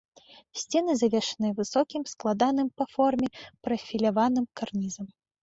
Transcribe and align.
Сцены 0.59 0.95
завершаныя 1.01 1.53
высокім 1.59 2.05
складаным 2.13 2.67
па 2.81 2.85
форме 2.95 3.27
прафіляваным 3.69 4.45
карнізам. 4.61 5.07